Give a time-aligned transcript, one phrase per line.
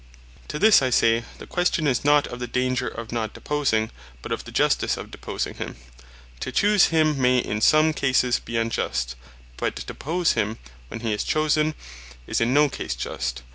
[0.47, 3.91] To this I say, the question is not of the danger of not deposing;
[4.23, 5.75] but of the Justice of deposing him.
[6.39, 9.15] To choose him, may in some cases bee unjust;
[9.57, 11.75] but to depose him, when he is chosen,
[12.25, 13.43] is in no case Just.